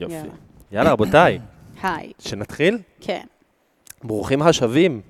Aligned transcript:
יופי. 0.00 0.14
יאללה. 0.72 0.92
רבותיי, 0.92 1.38
היי, 1.82 2.12
שנתחיל? 2.18 2.78
כן. 3.00 3.24
ברוכים 4.04 4.42
השבים 4.42 5.00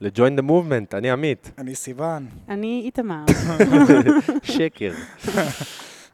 ל-Join 0.00 0.40
the 0.40 0.42
Movement, 0.42 0.96
אני 0.96 1.10
עמית. 1.10 1.50
אני 1.58 1.74
סיוון. 1.74 2.26
אני 2.48 2.82
איתמר. 2.84 3.24
שקר. 4.42 4.92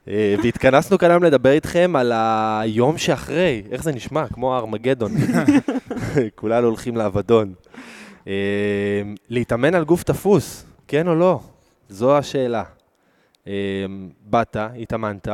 אה, 0.08 0.34
והתכנסנו 0.42 0.98
כאן 0.98 1.10
היום 1.10 1.22
לדבר 1.22 1.50
איתכם 1.50 1.96
על 1.96 2.12
היום 2.14 2.98
שאחרי, 2.98 3.62
איך 3.70 3.82
זה 3.82 3.92
נשמע? 3.92 4.28
כמו 4.28 4.56
ארמגדון. 4.56 5.12
כולנו 6.34 6.66
הולכים 6.66 6.96
לאבדון. 6.96 7.54
אה, 8.26 8.32
להתאמן 9.28 9.74
על 9.74 9.84
גוף 9.84 10.02
תפוס, 10.02 10.66
כן 10.88 11.08
או 11.08 11.14
לא? 11.14 11.40
זו 11.88 12.18
השאלה. 12.18 12.62
אה, 13.46 13.52
באת, 14.20 14.56
התאמנת, 14.82 15.28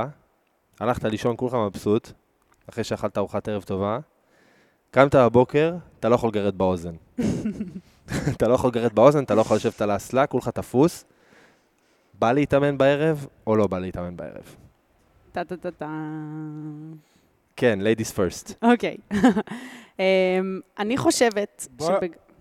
הלכת 0.81 1.05
לישון 1.05 1.35
כולך 1.39 1.55
מבסוט, 1.55 2.13
אחרי 2.71 2.85
שאכלת 2.85 3.19
ארוחת 3.19 3.49
ערב 3.49 3.63
טובה, 3.63 3.99
קמת 4.91 5.15
בבוקר, 5.15 5.75
אתה 6.01 6.09
לא 6.09 6.15
יכול 6.15 6.29
לגרד 6.29 6.59
באוזן. 6.59 6.95
אתה 8.37 8.49
לא 8.49 8.55
יכול 8.55 8.71
לגרד 8.71 8.95
באוזן, 8.95 9.25
אתה 9.25 9.35
לא 9.35 9.41
יכול 9.41 9.57
לשבת 9.57 9.81
על 9.83 9.91
האסלה, 9.91 10.27
כולך 10.27 10.49
תפוס. 10.49 11.05
בא 12.19 12.33
להתאמן 12.33 12.79
בערב 12.79 13.27
או 13.47 13.57
לא 13.57 13.67
בא 13.67 13.79
להתאמן 13.79 14.17
בערב? 14.17 14.57
טה-טה-טה-טה. 15.33 15.89
כן, 17.57 17.79
ladies 17.83 18.17
first. 18.17 18.53
אוקיי. 18.63 18.97
אמ, 19.99 20.03
אני 20.79 20.97
חושבת. 20.97 21.69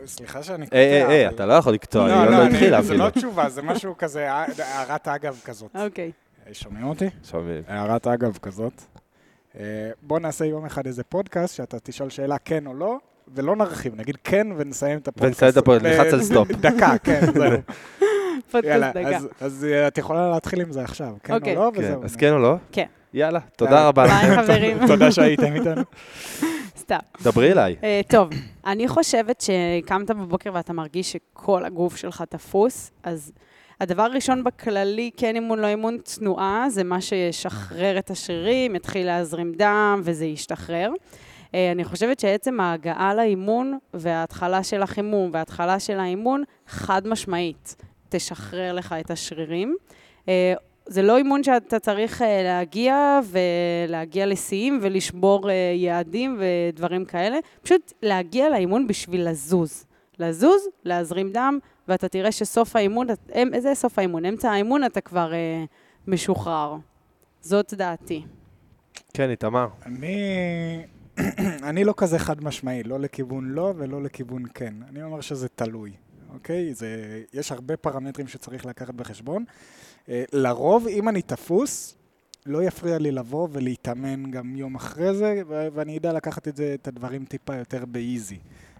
סליחה 0.05 0.43
שאני 0.43 0.65
קוטע. 0.65 0.77
היי, 0.77 0.91
היי, 0.93 1.03
היי, 1.03 1.27
אתה 1.29 1.45
לא 1.45 1.53
יכול 1.53 1.73
לקטוע, 1.73 2.07
לא, 2.07 2.13
היא 2.13 2.21
עוד 2.21 2.29
לא, 2.29 2.37
לא 2.37 2.45
אני- 2.45 2.53
התחילה 2.53 2.81
זה 2.81 2.87
אפילו. 2.87 3.05
לא 3.05 3.09
תשובה, 3.09 3.49
זה 3.49 3.61
משהו 3.61 3.97
כזה, 3.97 4.31
הע- 4.31 4.45
הערת 4.63 5.07
אגב 5.07 5.39
כזאת. 5.45 5.75
אוקיי. 5.75 6.11
שומעים 6.53 6.85
אותי? 6.87 7.05
שומעים. 7.23 7.63
הערת 7.67 8.07
אגב 8.07 8.37
כזאת. 8.41 8.81
אה, 9.59 9.63
בוא 10.01 10.19
נעשה 10.19 10.45
יום 10.45 10.65
אחד 10.65 10.85
איזה 10.87 11.03
פודקאסט, 11.03 11.55
שאתה 11.55 11.77
תשאל 11.83 12.09
שאלה 12.09 12.37
כן 12.37 12.67
או 12.67 12.73
לא, 12.73 12.97
ולא 13.35 13.55
נרחיב, 13.55 13.95
נגיד 13.95 14.17
כן 14.23 14.47
ונסיים 14.57 14.97
את 14.99 15.07
הפודקאסט. 15.07 15.27
ונסיים 15.43 15.51
את 15.51 15.57
הפודקאסט, 15.57 15.85
ב- 15.85 15.99
נלחץ 16.01 16.13
על 16.13 16.23
stop. 16.23 16.51
דקה, 16.67 16.97
כן, 17.03 17.21
זהו. 17.33 17.41
יאללה, 17.43 17.61
פודקאסט 18.51 18.95
דקה. 18.97 19.17
אז- 19.17 19.27
אז 19.41 19.65
אה, 19.69 19.87
את 19.87 19.97
יכולה 19.97 20.29
להתחיל 20.29 20.61
עם 20.61 20.71
זה 20.71 20.81
עכשיו, 20.83 21.13
כן 21.23 21.33
אוקיי. 21.33 21.57
או 21.57 21.63
לא, 21.65 21.71
כן, 21.75 21.79
וזהו. 21.83 22.03
אז 22.03 22.15
כן 22.15 22.33
או 22.33 22.39
לא? 22.39 22.55
כן. 22.71 22.85
יאללה, 23.13 23.39
תודה. 23.55 23.87
רבה 23.87 24.05
לך. 24.05 24.11
ביי 24.11 24.35
חברים. 24.37 24.77
תודה 24.87 25.11
שהייתם 25.11 25.53
איתנו. 25.55 25.81
סתם. 26.77 26.97
דברי 27.21 27.51
אליי. 27.51 27.75
אה, 27.83 28.01
טוב, 28.09 28.29
אני 28.65 28.87
חושבת 28.87 29.41
שקמת 29.41 30.11
בבוקר 30.11 30.49
ואתה 30.53 30.73
מרגיש 30.73 31.11
שכל 31.11 31.65
הגוף 31.65 31.95
שלך 31.95 32.23
תפוס, 32.29 32.91
אז 33.03 33.31
הדבר 33.81 34.03
הראשון 34.03 34.43
בכללי, 34.43 35.11
כן 35.17 35.35
אימון, 35.35 35.59
לא 35.59 35.67
אימון, 35.67 35.97
תנועה, 35.97 36.65
זה 36.69 36.83
מה 36.83 37.01
שישחרר 37.01 37.99
את 37.99 38.11
השרירים, 38.11 38.75
יתחיל 38.75 39.05
להזרים 39.05 39.53
דם 39.57 40.01
וזה 40.03 40.25
ישתחרר. 40.25 40.91
אה, 41.55 41.71
אני 41.71 41.83
חושבת 41.83 42.19
שעצם 42.19 42.59
ההגעה 42.59 43.15
לאימון 43.15 43.77
וההתחלה 43.93 44.63
של 44.63 44.81
החימום 44.81 45.29
וההתחלה 45.33 45.79
של 45.79 45.99
האימון, 45.99 46.43
חד 46.67 47.07
משמעית, 47.07 47.75
תשחרר 48.09 48.73
לך 48.73 48.95
את 48.99 49.11
השרירים. 49.11 49.75
אה, 50.29 50.53
זה 50.85 51.01
לא 51.01 51.17
אימון 51.17 51.43
שאתה 51.43 51.79
צריך 51.79 52.21
אה, 52.21 52.43
להגיע 52.43 53.19
ולהגיע 53.25 54.25
לשיאים 54.25 54.79
ולשבור 54.81 55.49
יעדים 55.75 56.39
ודברים 56.39 57.05
כאלה, 57.05 57.37
פשוט 57.61 57.93
להגיע 58.01 58.49
לאימון 58.49 58.87
בשביל 58.87 59.29
לזוז. 59.29 59.85
לזוז, 60.19 60.67
להזרים 60.85 61.31
דם, 61.31 61.59
ואתה 61.87 62.07
תראה 62.07 62.31
שסוף 62.31 62.75
האימון, 62.75 63.07
אמ- 63.35 63.53
איזה 63.53 63.75
סוף 63.75 63.99
האימון? 63.99 64.25
אמצע 64.25 64.51
האימון 64.51 64.83
אתה 64.85 65.01
כבר 65.01 65.33
אה, 65.33 65.63
משוחרר. 66.07 66.75
זאת 67.41 67.73
דעתי. 67.73 68.25
כן, 69.13 69.29
איתמר. 69.29 69.67
אני, 69.85 70.15
אני 71.69 71.83
לא 71.83 71.93
כזה 71.97 72.19
חד 72.19 72.43
משמעי, 72.43 72.83
לא 72.83 72.99
לכיוון 72.99 73.49
לא 73.49 73.73
ולא 73.77 74.03
לכיוון 74.03 74.43
כן. 74.53 74.73
אני 74.89 75.03
אומר 75.03 75.21
שזה 75.21 75.47
תלוי, 75.47 75.91
אוקיי? 76.33 76.73
זה, 76.73 77.21
יש 77.33 77.51
הרבה 77.51 77.77
פרמטרים 77.77 78.27
שצריך 78.27 78.65
לקחת 78.65 78.93
בחשבון. 78.93 79.43
אה, 80.09 80.23
לרוב, 80.33 80.87
אם 80.87 81.09
אני 81.09 81.21
תפוס, 81.21 81.95
לא 82.45 82.63
יפריע 82.63 82.97
לי 82.97 83.11
לבוא 83.11 83.47
ולהתאמן 83.51 84.31
גם 84.31 84.55
יום 84.55 84.75
אחרי 84.75 85.13
זה, 85.13 85.41
ו- 85.47 85.67
ואני 85.73 85.97
אדע 85.97 86.13
לקחת 86.13 86.47
את 86.47 86.55
זה, 86.55 86.75
את 86.81 86.87
הדברים 86.87 87.25
טיפה 87.25 87.55
יותר 87.55 87.85
באיזי. 87.85 88.39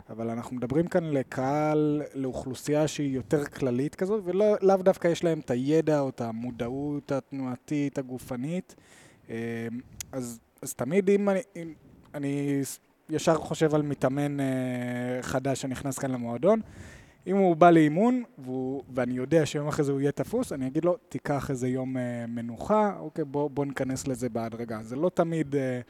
אבל 0.10 0.30
אנחנו 0.30 0.56
מדברים 0.56 0.88
כאן 0.88 1.04
לקהל, 1.04 2.02
לאוכלוסייה 2.14 2.88
שהיא 2.88 3.16
יותר 3.16 3.46
כללית 3.46 3.96
כזאת, 3.96 4.22
ולאו 4.26 4.56
לאו 4.62 4.78
דווקא 4.78 5.08
יש 5.08 5.24
להם 5.24 5.40
את 5.40 5.52
הידע 5.52 6.00
או 6.00 6.10
את 6.10 6.22
המודעות 6.22 7.12
התנועתית, 7.12 7.98
הגופנית. 7.98 8.76
אה, 9.30 9.68
אז, 10.12 10.40
אז 10.62 10.74
תמיד 10.74 11.10
אם 11.10 11.30
אני, 11.30 11.40
אם 11.56 11.74
אני 12.14 12.62
ישר 13.10 13.36
חושב 13.36 13.76
על 13.76 13.82
מתאמן 13.82 14.40
אה, 14.40 14.46
חדש 15.22 15.62
שנכנס 15.62 16.00
כאן 16.00 16.12
למועדון, 16.12 16.62
אם 17.28 17.38
הוא 17.38 17.56
בא 17.56 17.70
לאימון 17.70 18.24
והוא, 18.38 18.84
ואני 18.94 19.14
יודע 19.14 19.46
שיום 19.46 19.68
אחרי 19.68 19.86
זה 19.86 19.92
הוא 19.92 20.02
יהיה 20.02 20.12
תפוס, 20.12 20.52
אני 20.52 20.68
אגיד 20.68 20.86
לו, 20.86 20.98
תיקח 21.10 21.50
איזה 21.50 21.68
יום 21.68 21.98
אה, 21.98 22.26
מנוחה, 22.28 22.96
אוקיי, 23.00 23.26
בוא, 23.26 23.50
בוא 23.50 23.66
ניכנס 23.66 24.08
לזה 24.08 24.30
בהדרגה. 24.30 24.84
זה 24.84 24.96
לא 24.96 25.12
תמיד, 25.14 25.56
אה, 25.56 25.82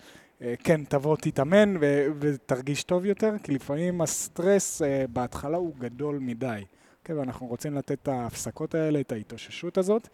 כן, 0.64 0.84
תבוא, 0.84 1.18
תתאמן 1.22 1.76
ו- 1.82 2.08
ותרגיש 2.20 2.84
טוב 2.84 3.06
יותר, 3.06 3.34
כי 3.44 3.52
לפעמים 3.52 4.02
הסטרס 4.02 4.82
אה, 4.82 5.06
בהתחלה 5.14 5.58
הוא 5.58 5.74
גדול 5.80 6.20
מדי. 6.20 6.62
אוקיי, 7.02 7.16
ואנחנו 7.16 7.48
רוצים 7.48 7.76
לתת 7.76 7.92
את 7.92 8.08
ההפסקות 8.08 8.76
האלה, 8.76 9.00
את 9.00 9.12
ההתאוששות 9.12 9.78
הזאת. 9.78 10.08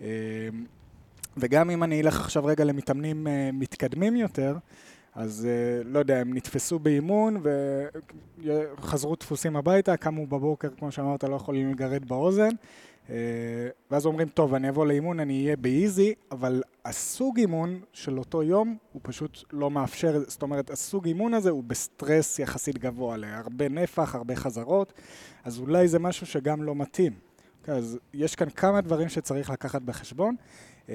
אה, 0.00 0.06
וגם 1.36 1.70
אם 1.70 1.82
אני 1.82 2.00
אלך 2.00 2.20
עכשיו 2.20 2.44
רגע 2.44 2.64
למתאמנים 2.64 3.26
אה, 3.26 3.50
מתקדמים 3.52 4.16
יותר, 4.16 4.56
אז 5.14 5.48
אה, 5.50 5.82
לא 5.84 5.98
יודע, 5.98 6.18
הם 6.18 6.34
נתפסו 6.34 6.78
באימון 6.78 7.42
וחזרו 8.38 9.16
דפוסים 9.16 9.56
הביתה, 9.56 9.96
קמו 9.96 10.26
בבוקר, 10.26 10.68
כמו 10.78 10.92
שאמרת, 10.92 11.24
לא 11.24 11.36
יכולים 11.36 11.70
לגרד 11.70 12.04
באוזן. 12.04 12.50
אה, 13.10 13.16
ואז 13.90 14.06
אומרים, 14.06 14.28
טוב, 14.28 14.54
אני 14.54 14.68
אבוא 14.68 14.86
לאימון, 14.86 15.20
אני 15.20 15.44
אהיה 15.44 15.56
באיזי, 15.56 16.14
אבל 16.32 16.62
הסוג 16.88 17.38
אימון 17.38 17.80
של 17.92 18.18
אותו 18.18 18.42
יום 18.42 18.76
הוא 18.92 19.00
פשוט 19.04 19.38
לא 19.52 19.70
מאפשר, 19.70 20.22
זאת 20.26 20.42
אומרת, 20.42 20.70
הסוג 20.70 21.06
אימון 21.06 21.34
הזה 21.34 21.50
הוא 21.50 21.64
בסטרס 21.64 22.38
יחסית 22.38 22.78
גבוה, 22.78 23.16
להרבה 23.16 23.68
נפח, 23.68 24.14
הרבה 24.14 24.36
חזרות, 24.36 24.92
אז 25.44 25.58
אולי 25.58 25.88
זה 25.88 25.98
משהו 25.98 26.26
שגם 26.26 26.62
לא 26.62 26.74
מתאים. 26.74 27.12
אוקיי, 27.60 27.74
אז 27.74 27.98
יש 28.14 28.34
כאן 28.34 28.50
כמה 28.50 28.80
דברים 28.80 29.08
שצריך 29.08 29.50
לקחת 29.50 29.82
בחשבון. 29.82 30.36
אה, 30.88 30.94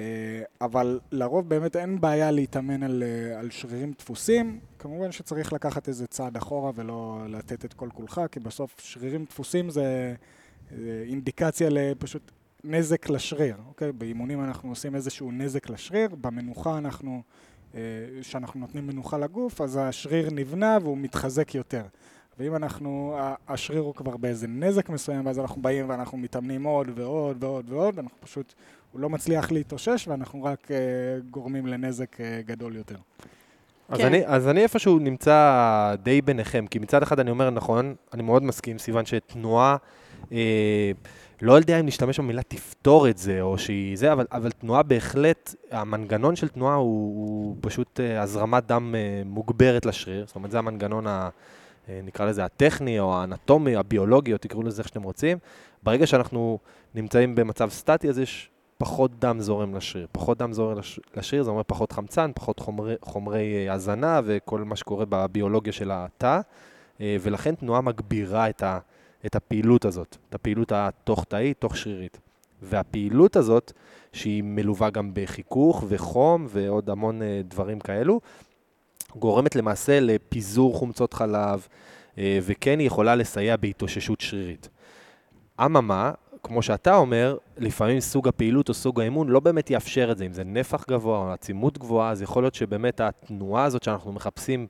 אבל 0.60 1.00
לרוב 1.12 1.48
באמת 1.48 1.76
אין 1.76 2.00
בעיה 2.00 2.30
להתאמן 2.30 2.82
על, 2.82 3.02
אה, 3.02 3.38
על 3.38 3.50
שרירים 3.50 3.92
דפוסים. 3.98 4.60
כמובן 4.78 5.12
שצריך 5.12 5.52
לקחת 5.52 5.88
איזה 5.88 6.06
צעד 6.06 6.36
אחורה 6.36 6.70
ולא 6.74 7.24
לתת 7.28 7.64
את 7.64 7.72
כל 7.72 7.88
כולך, 7.94 8.20
כי 8.32 8.40
בסוף 8.40 8.74
שרירים 8.78 9.24
דפוסים 9.24 9.70
זה 9.70 10.14
אה, 10.72 10.76
אינדיקציה 11.08 11.68
לפשוט 11.70 12.30
נזק 12.64 13.10
לשריר. 13.10 13.56
אוקיי? 13.68 13.92
באימונים 13.92 14.44
אנחנו 14.44 14.68
עושים 14.68 14.94
איזשהו 14.94 15.30
נזק 15.32 15.70
לשריר, 15.70 16.08
במנוחה 16.20 16.78
אנחנו, 16.78 17.22
אה, 17.74 17.80
שאנחנו 18.22 18.60
נותנים 18.60 18.86
מנוחה 18.86 19.18
לגוף, 19.18 19.60
אז 19.60 19.78
השריר 19.82 20.30
נבנה 20.30 20.78
והוא 20.82 20.98
מתחזק 20.98 21.54
יותר. 21.54 21.82
ואם 22.38 22.56
אנחנו, 22.56 23.18
השריר 23.48 23.80
הוא 23.80 23.94
כבר 23.94 24.16
באיזה 24.16 24.46
נזק 24.48 24.88
מסוים, 24.88 25.26
ואז 25.26 25.38
אנחנו 25.38 25.62
באים 25.62 25.88
ואנחנו 25.88 26.18
מתאמנים 26.18 26.64
עוד 26.64 26.90
ועוד 26.94 27.44
ועוד 27.44 27.72
ועוד, 27.72 27.98
אנחנו 27.98 28.16
פשוט, 28.20 28.54
הוא 28.92 29.00
לא 29.00 29.10
מצליח 29.10 29.52
להתאושש, 29.52 30.08
ואנחנו 30.08 30.44
רק 30.44 30.70
אה, 30.70 30.76
גורמים 31.30 31.66
לנזק 31.66 32.20
אה, 32.20 32.40
גדול 32.46 32.76
יותר. 32.76 32.96
אז 33.88 33.98
כן. 33.98 34.06
אני, 34.06 34.26
אז 34.26 34.48
אני 34.48 34.62
איפשהו 34.62 34.98
נמצא 34.98 35.94
די 36.02 36.22
ביניכם, 36.22 36.66
כי 36.66 36.78
מצד 36.78 37.02
אחד 37.02 37.20
אני 37.20 37.30
אומר, 37.30 37.50
נכון, 37.50 37.94
אני 38.14 38.22
מאוד 38.22 38.42
מסכים, 38.42 38.78
סיוון, 38.78 39.06
שתנועה, 39.06 39.76
אה, 40.32 40.92
לא 41.44 41.52
יודע 41.52 41.80
אם 41.80 41.86
נשתמש 41.86 42.20
במילה 42.20 42.42
תפתור 42.42 43.08
את 43.08 43.18
זה, 43.18 43.40
או 43.40 43.58
שהיא 43.58 43.98
זה, 43.98 44.12
אבל, 44.12 44.26
אבל 44.32 44.50
תנועה 44.50 44.82
בהחלט, 44.82 45.54
המנגנון 45.70 46.36
של 46.36 46.48
תנועה 46.48 46.74
הוא, 46.74 47.16
הוא 47.16 47.56
פשוט 47.60 48.00
אה, 48.00 48.22
הזרמת 48.22 48.66
דם 48.66 48.94
אה, 48.94 49.22
מוגברת 49.24 49.86
לשריר, 49.86 50.26
זאת 50.26 50.36
אומרת, 50.36 50.50
זה 50.50 50.58
המנגנון, 50.58 51.06
ה, 51.06 51.28
אה, 51.88 52.00
נקרא 52.04 52.26
לזה 52.26 52.44
הטכני, 52.44 53.00
או 53.00 53.14
האנטומי, 53.16 53.76
הביולוגי, 53.76 54.32
או 54.32 54.38
תקראו 54.38 54.62
לזה 54.62 54.82
איך 54.82 54.88
שאתם 54.88 55.02
רוצים. 55.02 55.38
ברגע 55.82 56.06
שאנחנו 56.06 56.58
נמצאים 56.94 57.34
במצב 57.34 57.70
סטטי, 57.70 58.08
אז 58.08 58.18
יש 58.18 58.50
פחות 58.78 59.10
דם 59.18 59.40
זורם 59.40 59.74
לשריר. 59.74 60.06
פחות 60.12 60.38
דם 60.38 60.52
זורם 60.52 60.78
לש- 60.78 61.00
לשריר, 61.16 61.42
זה 61.42 61.50
אומר 61.50 61.62
פחות 61.66 61.92
חמצן, 61.92 62.30
פחות 62.34 62.58
חומרי, 62.58 62.94
חומרי 63.00 63.68
הזנה 63.70 64.20
וכל 64.24 64.60
מה 64.60 64.76
שקורה 64.76 65.04
בביולוגיה 65.08 65.72
של 65.72 65.90
התא, 65.92 66.40
ולכן 67.00 67.54
תנועה 67.54 67.80
מגבירה 67.80 68.48
את, 68.48 68.62
ה, 68.62 68.78
את 69.26 69.36
הפעילות 69.36 69.84
הזאת, 69.84 70.16
את 70.28 70.34
הפעילות 70.34 70.72
התוך-תאית, 70.72 71.60
תוך-שרירית. 71.60 72.20
והפעילות 72.62 73.36
הזאת, 73.36 73.72
שהיא 74.12 74.42
מלווה 74.42 74.90
גם 74.90 75.10
בחיכוך 75.14 75.84
וחום 75.88 76.46
ועוד 76.48 76.90
המון 76.90 77.22
אה, 77.22 77.40
דברים 77.44 77.80
כאלו, 77.80 78.20
גורמת 79.16 79.56
למעשה 79.56 80.00
לפיזור 80.00 80.74
חומצות 80.74 81.14
חלב, 81.14 81.66
אה, 82.18 82.38
וכן 82.42 82.78
היא 82.78 82.86
יכולה 82.86 83.14
לסייע 83.14 83.56
בהתאוששות 83.56 84.20
שרירית. 84.20 84.68
אממה, 85.60 86.12
כמו 86.42 86.62
שאתה 86.62 86.96
אומר, 86.96 87.36
לפעמים 87.58 88.00
סוג 88.00 88.28
הפעילות 88.28 88.68
או 88.68 88.74
סוג 88.74 89.00
האימון 89.00 89.28
לא 89.28 89.40
באמת 89.40 89.70
יאפשר 89.70 90.08
את 90.12 90.18
זה. 90.18 90.26
אם 90.26 90.32
זה 90.32 90.44
נפח 90.44 90.84
גבוה 90.88 91.18
או 91.18 91.32
עצימות 91.32 91.78
גבוהה, 91.78 92.10
אז 92.10 92.22
יכול 92.22 92.42
להיות 92.42 92.54
שבאמת 92.54 93.00
התנועה 93.00 93.64
הזאת 93.64 93.82
שאנחנו 93.82 94.12
מחפשים 94.12 94.66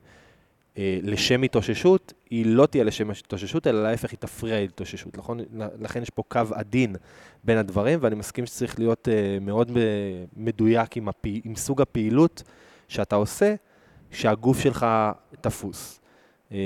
לשם 1.02 1.42
התאוששות, 1.42 2.12
היא 2.30 2.46
לא 2.46 2.66
תהיה 2.66 2.84
לשם 2.84 3.10
התאוששות, 3.10 3.66
אלא 3.66 3.82
להפך, 3.82 4.10
היא 4.10 4.18
תפריע 4.18 4.60
להתאוששות. 4.60 5.18
לכן, 5.18 5.32
לכן 5.80 6.02
יש 6.02 6.10
פה 6.10 6.22
קו 6.28 6.40
עדין 6.54 6.96
בין 7.44 7.58
הדברים, 7.58 7.98
ואני 8.02 8.14
מסכים 8.14 8.46
שצריך 8.46 8.78
להיות 8.78 9.08
אה, 9.08 9.38
מאוד 9.40 9.70
מדויק 10.36 10.96
עם, 10.96 11.08
הפי, 11.08 11.40
עם 11.44 11.56
סוג 11.56 11.80
הפעילות 11.82 12.42
שאתה 12.88 13.16
עושה, 13.16 13.54
שהגוף 14.10 14.60
שלך 14.60 14.86
תפוס. 15.40 16.00
אה, 16.52 16.58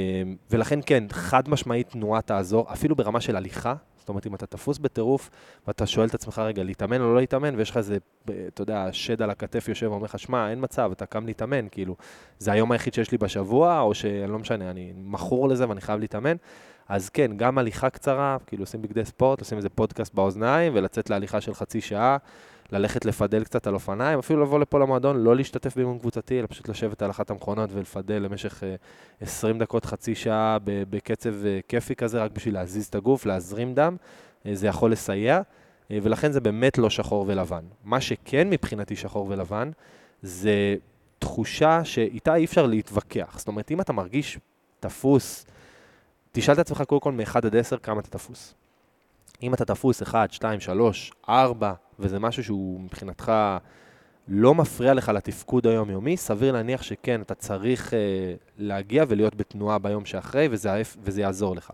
ולכן 0.51 0.81
כן, 0.87 1.05
חד 1.11 1.49
משמעית 1.49 1.89
תנועה 1.89 2.23
תעזור, 2.23 2.73
אפילו 2.73 2.97
ברמה 2.97 3.21
של 3.21 3.37
הליכה, 3.37 3.75
זאת 4.09 4.11
אומרת, 4.11 4.27
אם 4.27 4.35
אתה 4.35 4.47
תפוס 4.47 4.79
בטירוף, 4.79 5.31
ואתה 5.67 5.87
שואל 5.87 6.09
את 6.09 6.15
עצמך, 6.15 6.39
רגע, 6.39 6.63
להתאמן 6.63 7.01
או 7.01 7.15
לא 7.15 7.21
להתאמן, 7.21 7.57
ויש 7.57 7.71
לך 7.71 7.77
איזה, 7.77 7.99
אתה 8.25 8.63
יודע, 8.63 8.89
שד 8.93 9.23
על 9.23 9.31
הכתף 9.31 9.69
יושב 9.69 9.87
ואומר 9.91 10.05
לך, 10.05 10.19
שמע, 10.19 10.51
אין 10.51 10.59
מצב, 10.63 10.91
אתה 10.93 11.07
קם 11.07 11.27
להתאמן, 11.27 11.69
כאילו, 11.71 11.97
זה 12.39 12.53
היום 12.53 12.73
היחיד 12.73 12.95
שיש 12.95 13.11
לי 13.13 13.19
בשבוע, 13.19 13.81
או 13.81 13.95
שאני 13.95 14.33
לא 14.33 14.39
משנה, 14.39 14.71
אני 14.71 14.93
מכור 14.97 15.49
לזה 15.49 15.69
ואני 15.69 15.81
חייב 15.81 16.01
להתאמן. 16.01 16.37
אז 16.89 17.09
כן, 17.09 17.31
גם 17.37 17.59
הליכה 17.59 17.91
קצרה, 17.91 18.37
כאילו 18.47 18.63
עושים 18.63 18.83
בגדי 18.83 19.05
ספורט, 19.05 19.41
עושים 19.41 19.59
איזה 19.59 19.69
פודקאסט 19.69 20.15
באוזניים, 20.15 20.73
ולצאת 20.75 21.11
להליכה 21.11 21.41
של 21.41 21.55
חצי 21.55 21.81
שעה, 21.81 22.17
ללכת 22.73 23.05
לפדל 23.05 23.45
קצת 23.45 23.67
על 23.67 23.75
אופניים, 23.75 24.19
אפילו 24.19 24.43
לבוא 24.43 24.59
לפה 24.59 24.79
למועדון, 24.79 25.17
לא 25.17 25.37
להשתתף 25.37 25.77
באימון 25.77 25.99
קבוצתי, 25.99 26.39
אלא 26.39 26.47
פשוט 26.47 26.69
לשבת 26.69 27.03
על 27.03 27.11
אחת 27.11 27.31
המכונות 27.31 27.71
ולפדל 27.73 28.23
למשך 28.23 28.63
20 29.21 29.55
אה, 29.55 29.61
דקות, 29.61 29.85
חצי 29.85 30.15
שעה, 30.15 30.59
בקצב 30.65 31.45
אה, 31.47 31.59
כיפי 31.69 31.95
כזה, 31.95 32.23
רק 32.23 32.31
בשביל 32.31 32.55
להזיז 32.55 32.87
את 32.87 32.95
הגוף, 32.95 33.27
להזרים 33.27 33.75
דם, 33.75 33.97
אה, 34.47 34.55
זה 34.55 34.67
יכול 34.67 34.93
לסייע, 34.93 35.41
ולכן 35.91 36.33
זה 36.33 36.41
באמת 36.41 36.79
לא 36.79 36.91
שחור 36.91 37.25
ולבן. 37.29 37.65
מה 37.85 38.01
שכן 38.01 38.51
מבחינתי 38.51 38.97
שחור 38.97 39.27
ולבן, 39.29 39.71
זה 40.23 40.77
תחושה 41.19 41.85
שאיתה 41.85 42.35
אי 42.35 42.45
אפשר 42.45 42.67
להתווכח. 42.67 43.35
זאת 43.39 43.49
אומרת, 43.49 43.71
אם 43.71 43.81
אתה 43.81 43.93
מרגיש 43.93 44.39
תפוס, 44.81 45.47
תשאל 46.33 46.55
את 46.55 46.59
עצמך 46.59 46.83
קודם 46.83 47.01
כל 47.01 47.13
מ-1 47.13 47.37
עד 47.37 47.57
10 47.57 47.77
כמה 47.77 48.01
אתה 48.01 48.11
תפוס. 48.11 48.55
אם 49.43 49.55
אתה 49.55 49.65
תפוס 49.65 50.03
1, 50.03 50.33
2, 50.33 50.61
3, 50.61 51.13
4, 51.29 51.73
וזה 51.99 52.19
משהו 52.19 52.45
שהוא 52.45 52.81
מבחינתך 52.81 53.33
לא 54.29 54.55
מפריע 54.55 54.95
לך 54.95 55.09
לתפקוד 55.09 55.67
היומיומי, 55.67 56.17
סביר 56.17 56.53
להניח 56.53 56.83
שכן, 56.83 57.21
אתה 57.23 57.35
צריך 57.35 57.91
uh, 57.91 57.95
להגיע 58.59 59.05
ולהיות 59.09 59.35
בתנועה 59.35 59.79
ביום 59.79 60.05
שאחרי, 60.05 60.49
וזה, 60.51 60.83
וזה 61.03 61.21
יעזור 61.21 61.57
לך. 61.57 61.71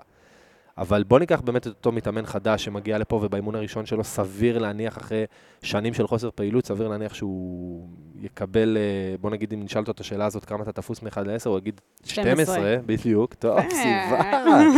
אבל 0.79 1.03
בוא 1.03 1.19
ניקח 1.19 1.41
באמת 1.41 1.63
את 1.63 1.67
אותו 1.67 1.93
מתאמן 1.93 2.27
חדש 2.27 2.65
שמגיע 2.65 2.99
לפה 2.99 3.17
ובאימון 3.17 3.55
הראשון 3.55 3.87
שלו 3.87 4.05
סביר 4.05 4.59
להניח 4.59 4.99
אחרי 4.99 5.25
שנים 5.63 5.95
של 5.95 6.07
חוסר 6.07 6.31
פעילות, 6.35 6.67
סביר 6.67 6.89
להניח 6.89 7.15
שהוא 7.15 7.89
יקבל, 8.21 8.77
אה, 8.77 9.17
בוא 9.21 9.31
נגיד 9.31 9.53
אם 9.53 9.63
נשאל 9.63 9.81
אותו 9.81 9.93
את 9.93 10.01
השאלה 10.01 10.27
הזאת, 10.27 10.45
כמה 10.45 10.63
אתה 10.63 10.73
תפוס 10.73 11.03
מ-1 11.03 11.21
ל-10, 11.21 11.49
הוא 11.49 11.59
יגיד 11.59 11.81
12, 12.05 12.77
בדיוק, 12.87 13.35
טוב, 13.35 13.61
סיוון. 13.71 14.77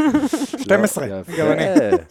12, 0.59 1.07
גם 1.39 1.47
אני, 1.53 1.65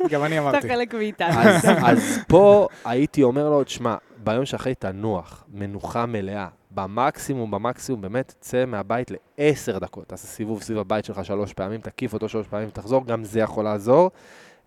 גם 0.09 0.23
אני 0.23 0.39
אמרתי. 0.39 0.57
אתה 0.57 0.67
חלק 0.67 0.93
מאיתנו. 0.93 1.39
אז 1.85 2.19
פה 2.27 2.67
הייתי 2.85 3.23
אומר 3.23 3.49
לו, 3.49 3.63
תשמע, 3.63 3.95
ביום 4.23 4.45
שאחרי 4.45 4.75
תנוח, 4.75 5.43
מנוחה 5.53 6.05
מלאה, 6.05 6.47
במקסימום, 6.75 7.51
במקסימום, 7.51 8.01
באמת, 8.01 8.35
צא 8.39 8.65
מהבית 8.65 9.11
לעשר 9.11 9.79
דקות. 9.79 10.07
תעשה 10.07 10.27
סיבוב 10.27 10.61
סביב 10.61 10.77
הבית 10.77 11.05
שלך 11.05 11.25
שלוש 11.25 11.53
פעמים, 11.53 11.81
תקיף 11.81 12.13
אותו 12.13 12.29
שלוש 12.29 12.47
פעמים, 12.47 12.69
תחזור, 12.69 13.05
גם 13.05 13.23
זה 13.23 13.39
יכול 13.39 13.63
לעזור. 13.63 14.11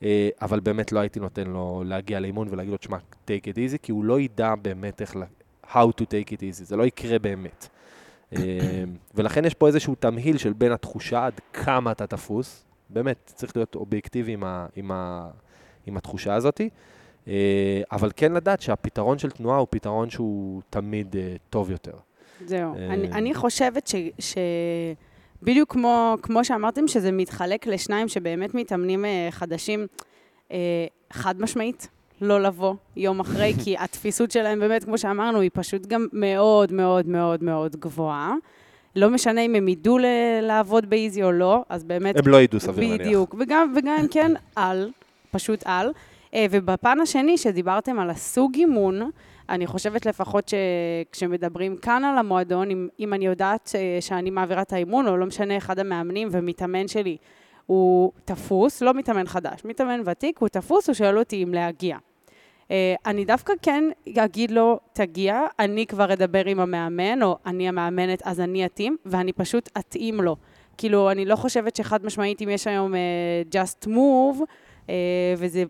אה, 0.02 0.28
אבל 0.43 0.60
באמת 0.60 0.93
לא 0.93 1.00
הייתי 1.00 1.20
נותן 1.20 1.46
לו 1.46 1.82
להגיע 1.87 2.20
לאימון 2.20 2.49
ולהגיד 2.50 2.72
לו, 2.72 2.76
תשמע, 2.76 2.96
take 3.26 3.44
it 3.44 3.55
easy, 3.55 3.78
כי 3.82 3.93
הוא 3.93 4.05
לא 4.05 4.20
ידע 4.20 4.55
באמת 4.62 5.00
איך, 5.00 5.16
how 5.64 5.88
to 6.00 6.02
take 6.02 6.31
it 6.31 6.40
easy, 6.40 6.64
זה 6.64 6.76
לא 6.76 6.87
יקרה 6.87 7.19
באמת. 7.19 7.69
אה, 8.37 8.84
ולכן 9.14 9.44
יש 9.44 9.55
פה 9.55 9.66
איזשהו 9.66 9.94
תמהיל 9.94 10.38
של 10.38 10.52
בין 10.52 10.72
התחושה 10.72 11.26
עד 11.26 11.40
כמה 11.52 11.93
אתה 11.93 12.06
תפוס, 12.06 12.64
באמת, 12.90 13.32
צריך 13.34 13.56
להיות 13.56 13.75
אובייקטיבי 13.75 14.32
עם, 14.32 14.44
ה, 14.44 14.66
עם, 14.76 14.90
ה, 14.90 15.28
עם 15.87 15.96
התחושה 15.96 16.34
הזאתי. 16.34 16.69
אה, 17.28 17.82
אבל 17.92 18.10
כן 18.16 18.32
לדעת 18.32 18.60
שהפתרון 18.60 19.19
של 19.19 19.30
תנועה 19.30 19.58
הוא 19.58 19.66
פתרון 19.70 20.10
שהוא 20.10 20.62
תמיד 20.70 21.16
אה, 21.16 21.36
טוב 21.50 21.70
יותר. 21.70 21.92
זהו. 22.46 22.75
אה, 22.75 22.86
אני, 22.86 23.12
אני 23.12 23.34
חושבת 23.34 23.86
ש... 23.86 23.94
ש... 24.19 24.38
בדיוק 25.42 25.72
כמו, 25.72 26.16
כמו 26.22 26.44
שאמרתם, 26.44 26.88
שזה 26.88 27.12
מתחלק 27.12 27.66
לשניים 27.66 28.08
שבאמת 28.08 28.54
מתאמנים 28.54 29.04
חדשים, 29.30 29.86
חד 31.12 31.42
משמעית, 31.42 31.88
לא 32.20 32.42
לבוא 32.42 32.75
יום 32.96 33.20
אחרי, 33.20 33.54
כי 33.64 33.76
התפיסות 33.78 34.31
שלהם 34.31 34.60
באמת, 34.60 34.84
כמו 34.84 34.98
שאמרנו, 34.98 35.40
היא 35.40 35.50
פשוט 35.54 35.86
גם 35.86 36.06
מאוד 36.12 36.72
מאוד 36.72 37.08
מאוד 37.08 37.44
מאוד 37.44 37.76
גבוהה. 37.76 38.34
לא 38.96 39.10
משנה 39.10 39.40
אם 39.40 39.54
הם 39.54 39.69
ידעו 39.69 39.98
לעבוד 40.42 40.90
באיזי 40.90 41.22
או 41.22 41.32
לא, 41.32 41.62
אז 41.69 41.84
באמת... 41.84 42.16
הם 42.16 42.28
לא 42.28 42.42
ידעו, 42.42 42.60
סביר 42.60 42.88
להניח. 42.88 43.06
בדיוק, 43.06 43.34
וגם, 43.38 43.74
וגם 43.76 43.96
אם 44.00 44.08
כן, 44.08 44.32
על, 44.56 44.90
פשוט 45.31 45.62
על. 45.64 45.92
אה, 46.34 46.46
ובפן 46.50 47.00
השני, 47.00 47.38
שדיברתם 47.38 47.98
על 47.98 48.10
הסוג 48.10 48.54
אימון, 48.54 49.10
אני 49.48 49.66
חושבת 49.66 50.06
לפחות 50.06 50.48
שכשמדברים 50.48 51.76
כאן 51.76 52.04
על 52.04 52.19
המועדון, 52.19 52.70
אם, 52.70 52.88
אם 53.00 53.14
אני 53.14 53.26
יודעת 53.26 53.72
אה, 53.75 54.00
שאני 54.00 54.30
מעבירה 54.30 54.62
את 54.62 54.72
האימון, 54.72 55.08
או 55.08 55.16
לא 55.16 55.26
משנה, 55.26 55.56
אחד 55.56 55.78
המאמנים 55.78 56.28
ומתאמן 56.30 56.88
שלי 56.88 57.16
הוא 57.66 58.12
תפוס, 58.25 58.82
לא 58.82 58.94
מתאמן 58.94 59.26
חדש, 59.26 59.64
מתאמן 59.64 60.00
ותיק, 60.04 60.38
הוא 60.38 60.48
תפוס, 60.48 60.88
הוא 60.88 60.94
שואל 60.94 61.19
אותי 61.19 61.42
אם 61.42 61.54
להגיע. 61.54 61.96
Uh, 62.69 62.70
אני 63.06 63.24
דווקא 63.24 63.52
כן 63.62 63.84
אגיד 64.19 64.50
לו, 64.50 64.78
תגיע, 64.92 65.40
אני 65.58 65.86
כבר 65.86 66.12
אדבר 66.12 66.44
עם 66.44 66.60
המאמן, 66.60 67.22
או 67.22 67.38
אני 67.46 67.69
המאמנת, 67.69 68.22
אז 68.24 68.40
אני 68.40 68.66
אתאים, 68.66 68.96
ואני 69.06 69.32
פשוט 69.32 69.69
אתאים 69.78 70.20
לו. 70.20 70.36
כאילו, 70.78 71.10
אני 71.10 71.24
לא 71.24 71.36
חושבת 71.36 71.76
שחד 71.76 72.06
משמעית, 72.06 72.42
אם 72.42 72.48
יש 72.48 72.66
היום 72.66 72.94
uh, 72.94 73.54
just 73.54 73.86
move, 73.86 74.42
uh, 74.86 74.90
וזה 75.38 75.64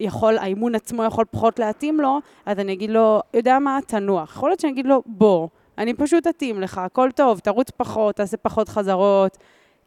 יכול, 0.00 0.38
האימון 0.38 0.74
עצמו 0.74 1.04
יכול 1.04 1.24
פחות 1.30 1.58
להתאים 1.58 2.00
לו, 2.00 2.18
אז 2.46 2.58
אני 2.58 2.72
אגיד 2.72 2.90
לו, 2.90 3.20
יודע 3.34 3.58
מה, 3.58 3.78
תנוח. 3.86 4.36
יכול 4.36 4.50
להיות 4.50 4.60
שאני 4.60 4.72
אגיד 4.72 4.86
לו, 4.86 5.02
בוא, 5.06 5.48
אני 5.78 5.94
פשוט 5.94 6.26
אתאים 6.26 6.60
לך, 6.60 6.78
הכל 6.78 7.10
טוב, 7.14 7.38
תרוץ 7.38 7.70
פחות, 7.70 8.14
תעשה 8.16 8.36
פחות 8.36 8.68
חזרות. 8.68 9.38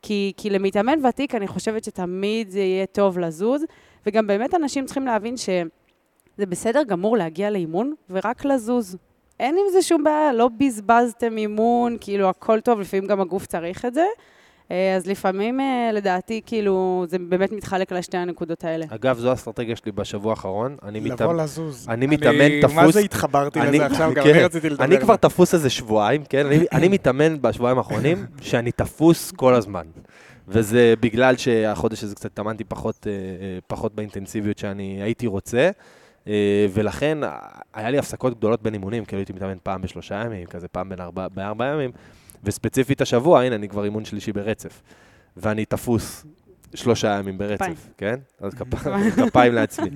כי, 0.01 0.33
כי 0.37 0.49
למתאמן 0.49 1.05
ותיק, 1.05 1.35
אני 1.35 1.47
חושבת 1.47 1.83
שתמיד 1.83 2.49
זה 2.49 2.59
יהיה 2.59 2.85
טוב 2.85 3.19
לזוז, 3.19 3.65
וגם 4.05 4.27
באמת 4.27 4.55
אנשים 4.55 4.85
צריכים 4.85 5.05
להבין 5.05 5.37
שזה 5.37 6.45
בסדר 6.45 6.83
גמור 6.83 7.17
להגיע 7.17 7.49
לאימון 7.49 7.93
ורק 8.09 8.45
לזוז. 8.45 8.97
אין 9.39 9.55
עם 9.55 9.71
זה 9.71 9.81
שום 9.81 10.03
בעיה, 10.03 10.33
לא 10.33 10.49
בזבזתם 10.57 11.37
אימון, 11.37 11.97
כאילו 12.01 12.29
הכל 12.29 12.59
טוב, 12.59 12.79
לפעמים 12.79 13.07
גם 13.07 13.21
הגוף 13.21 13.45
צריך 13.45 13.85
את 13.85 13.93
זה. 13.93 14.05
אה, 14.71 14.95
אז 14.95 15.07
לפעמים, 15.07 15.59
אה, 15.59 15.89
לדעתי, 15.93 16.41
כאילו, 16.45 17.05
זה 17.07 17.17
באמת 17.19 17.51
מתחלק 17.51 17.91
על 17.91 18.01
שתי 18.01 18.17
הנקודות 18.17 18.63
האלה. 18.63 18.85
אגב, 18.89 19.19
זו 19.19 19.29
האסטרטגיה 19.29 19.75
שלי 19.75 19.91
בשבוע 19.91 20.31
האחרון. 20.31 20.77
אני 20.83 20.99
לבוא 20.99 21.13
מתאמ... 21.13 21.39
לזוז. 21.39 21.85
אני 21.89 22.07
מתאמן 22.07 22.61
תפוס... 22.61 22.75
מה 22.75 22.91
זה 22.91 22.99
התחברתי 22.99 23.61
אני, 23.61 23.77
לזה 23.77 23.85
עכשיו? 23.85 24.11
גם 24.15 24.23
כן, 24.23 24.29
אני 24.29 24.43
רציתי 24.43 24.69
לדבר. 24.69 24.83
אני 24.85 24.99
כבר 24.99 25.15
תפוס 25.15 25.53
איזה 25.53 25.69
שבועיים, 25.69 26.23
כן? 26.29 26.45
אני, 26.45 26.65
אני 26.77 26.87
מתאמן 26.87 27.41
בשבועיים 27.41 27.77
האחרונים, 27.77 28.25
שאני 28.41 28.71
תפוס 28.71 29.31
כל 29.31 29.53
הזמן. 29.53 29.85
וזה 30.47 30.93
בגלל 30.99 31.37
שהחודש 31.37 32.03
הזה 32.03 32.15
קצת 32.15 32.25
התאמנתי 32.25 32.63
פחות, 32.63 33.07
אה, 33.07 33.13
פחות 33.67 33.95
באינטנסיביות 33.95 34.57
שאני 34.57 34.99
הייתי 35.03 35.27
רוצה. 35.27 35.69
ולכן 36.73 37.17
היה 37.73 37.89
לי 37.89 37.97
הפסקות 37.97 38.37
גדולות 38.37 38.63
בין 38.63 38.73
אימונים, 38.73 39.05
כאילו 39.05 39.19
הייתי 39.19 39.33
מתאמן 39.33 39.57
פעם 39.63 39.81
בשלושה 39.81 40.23
ימים, 40.25 40.45
כזה 40.45 40.67
פעם 40.67 40.89
בין 40.89 41.01
ארבע, 41.01 41.27
בארבע 41.27 41.65
ימים. 41.65 41.91
וספציפית 42.43 43.01
השבוע, 43.01 43.41
הנה, 43.41 43.55
אני 43.55 43.69
כבר 43.69 43.83
אימון 43.83 44.05
שלישי 44.05 44.33
ברצף. 44.33 44.81
ואני 45.37 45.65
תפוס 45.65 46.25
שלושה 46.75 47.07
ימים 47.19 47.37
ברצף, 47.37 47.89
כן? 47.97 48.15
אז 48.39 48.53
כפיים 49.27 49.53
לעצמי. 49.53 49.89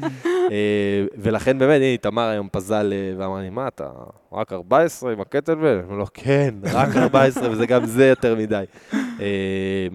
אה, 0.51 1.05
ולכן 1.17 1.59
באמת, 1.59 1.81
הנה, 1.81 1.97
תמר 1.97 2.27
היום 2.27 2.49
פזל 2.51 2.93
אה, 2.93 3.13
ואמר 3.17 3.39
לי, 3.39 3.49
מה, 3.49 3.67
אתה 3.67 3.89
רק 4.31 4.53
14 4.53 5.11
עם 5.11 5.21
הקטלבל? 5.21 5.79
אמרנו 5.79 5.97
לו, 5.97 6.05
כן, 6.13 6.55
רק 6.63 6.95
14, 6.97 7.51
וזה 7.51 7.65
גם 7.65 7.85
זה 7.85 8.05
יותר 8.05 8.35
מדי. 8.35 8.63
אה, 8.93 9.87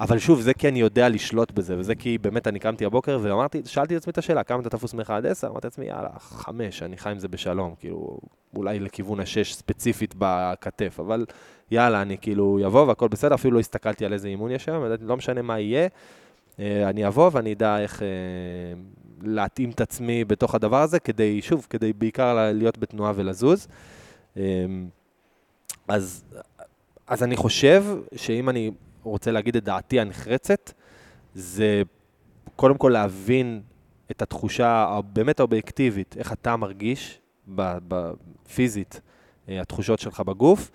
אבל 0.00 0.18
שוב, 0.18 0.40
זה 0.40 0.54
כי 0.54 0.68
אני 0.68 0.80
יודע 0.80 1.08
לשלוט 1.08 1.52
בזה, 1.52 1.78
וזה 1.78 1.94
כי 1.94 2.18
באמת 2.18 2.46
אני 2.46 2.58
קמתי 2.58 2.84
הבוקר 2.84 3.18
ואמרתי, 3.22 3.62
שאלתי 3.64 3.96
את 3.96 4.00
עצמי 4.00 4.10
את 4.10 4.18
השאלה, 4.18 4.42
כמה 4.42 4.60
אתה 4.60 4.70
תפוס 4.70 4.94
מ-1 4.94 5.12
עד 5.12 5.26
10? 5.26 5.48
אמרתי 5.48 5.66
לעצמי, 5.66 5.86
יאללה, 5.86 6.08
5, 6.18 6.82
אני 6.82 6.96
חי 6.96 7.10
עם 7.10 7.18
זה 7.18 7.28
בשלום, 7.28 7.74
כאילו, 7.78 8.18
אולי 8.56 8.80
לכיוון 8.80 9.20
ה-6 9.20 9.44
ספציפית 9.44 10.14
בכתף, 10.18 11.00
אבל 11.00 11.26
יאללה, 11.70 12.02
אני 12.02 12.18
כאילו 12.18 12.58
אבוא 12.66 12.86
והכל 12.86 13.08
בסדר, 13.08 13.34
אפילו 13.34 13.54
לא 13.54 13.60
הסתכלתי 13.60 14.04
על 14.04 14.12
איזה 14.12 14.28
אימון 14.28 14.50
יש 14.50 14.68
היום, 14.68 14.84
לא 15.00 15.16
משנה 15.16 15.42
מה 15.42 15.60
יהיה, 15.60 15.88
אה, 16.60 16.88
אני 16.88 17.06
אבוא 17.06 17.30
ואני 17.32 17.52
אדע 17.52 17.78
איך 17.78 18.02
אה, 18.02 18.08
להתאים 19.22 19.70
את 19.70 19.80
עצמי 19.80 20.24
בתוך 20.24 20.54
הדבר 20.54 20.82
הזה, 20.82 21.00
כדי, 21.00 21.42
שוב, 21.42 21.66
כדי 21.70 21.92
בעיקר 21.92 22.50
להיות 22.54 22.78
בתנועה 22.78 23.12
ולזוז. 23.16 23.68
אה, 24.36 24.42
אז, 25.88 26.24
אז 27.06 27.22
אני 27.22 27.36
חושב 27.36 27.84
שאם 28.16 28.48
אני 28.48 28.70
רוצה 29.02 29.30
להגיד 29.30 29.56
את 29.56 29.64
דעתי 29.64 30.00
הנחרצת, 30.00 30.72
זה 31.34 31.82
קודם 32.56 32.76
כל 32.76 32.88
להבין 32.88 33.62
את 34.10 34.22
התחושה 34.22 34.86
הבאמת 34.88 35.40
האובייקטיבית, 35.40 36.16
איך 36.18 36.32
אתה 36.32 36.56
מרגיש 36.56 37.20
פיזית, 38.54 39.00
אה, 39.48 39.60
התחושות 39.60 39.98
שלך 39.98 40.20
בגוף, 40.20 40.70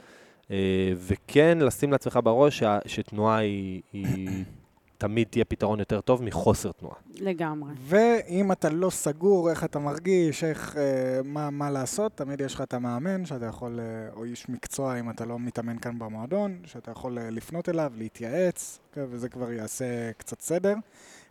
אה, 0.51 0.93
וכן 0.97 1.57
לשים 1.57 1.91
לעצמך 1.91 2.19
בראש 2.23 2.63
שתנועה 2.85 3.37
היא, 3.37 3.81
היא 3.93 4.45
תמיד 4.97 5.27
תהיה 5.31 5.45
פתרון 5.45 5.79
יותר 5.79 6.01
טוב 6.01 6.23
מחוסר 6.23 6.71
תנועה. 6.71 6.95
לגמרי. 7.19 7.73
ואם 7.79 8.51
אתה 8.51 8.69
לא 8.69 8.89
סגור 8.89 9.49
איך 9.49 9.63
אתה 9.63 9.79
מרגיש, 9.79 10.43
איך, 10.43 10.77
אה, 10.77 11.21
מה, 11.23 11.49
מה 11.49 11.71
לעשות, 11.71 12.17
תמיד 12.17 12.41
יש 12.41 12.55
לך 12.55 12.61
את 12.61 12.73
המאמן 12.73 13.25
שאתה 13.25 13.45
יכול, 13.45 13.79
אה, 13.79 14.13
או 14.15 14.23
איש 14.23 14.49
מקצוע 14.49 14.99
אם 14.99 15.09
אתה 15.09 15.25
לא 15.25 15.39
מתאמן 15.39 15.77
כאן 15.77 15.99
במועדון, 15.99 16.59
שאתה 16.65 16.91
יכול 16.91 17.17
אה, 17.17 17.29
לפנות 17.29 17.69
אליו, 17.69 17.91
להתייעץ, 17.97 18.79
אוקיי, 18.89 19.03
וזה 19.09 19.29
כבר 19.29 19.51
יעשה 19.51 20.11
קצת 20.17 20.41
סדר. 20.41 20.75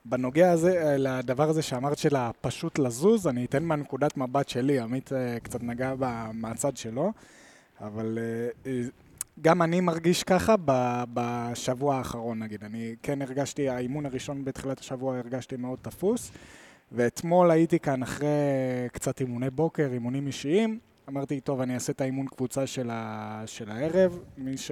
בנוגע 0.05 0.51
הזה, 0.51 0.83
אה, 0.83 0.97
לדבר 0.97 1.49
הזה 1.49 1.63
שאמרת 1.63 1.99
של 1.99 2.17
הפשוט 2.17 2.79
לזוז, 2.79 3.27
אני 3.27 3.45
אתן 3.45 3.63
מהנקודת 3.63 4.17
מבט 4.17 4.49
שלי, 4.49 4.81
עמית 4.81 5.13
אה, 5.13 5.41
קצת 5.43 5.63
נגע 5.63 5.95
ב- 5.99 6.31
מהצד 6.33 6.77
שלו, 6.77 7.13
אבל 7.81 8.19
אה, 8.67 8.73
גם 9.41 9.63
אני 9.63 9.81
מרגיש 9.81 10.23
ככה 10.25 10.55
בשבוע 11.15 11.97
האחרון, 11.97 12.43
נגיד. 12.43 12.65
אני 12.65 12.95
כן 13.03 13.23
הרגשתי, 13.23 13.69
האימון 13.69 14.07
הראשון 14.07 14.45
בתחילת 14.45 14.79
השבוע 14.79 15.19
הרגשתי 15.19 15.57
מאוד 15.57 15.79
תפוס, 15.83 16.31
ואתמול 16.93 17.51
הייתי 17.51 17.79
כאן 17.79 18.03
אחרי 18.03 18.29
קצת 18.93 19.21
אימוני 19.21 19.51
בוקר, 19.51 19.89
אימונים 19.93 20.27
אישיים. 20.27 20.79
אמרתי, 21.09 21.41
טוב, 21.41 21.61
אני 21.61 21.75
אעשה 21.75 21.93
את 21.93 22.01
האימון 22.01 22.27
קבוצה 22.27 22.67
של, 22.67 22.91
ה... 22.93 23.43
של 23.47 23.71
הערב. 23.71 24.19
מי, 24.39 24.57
ש... 24.57 24.71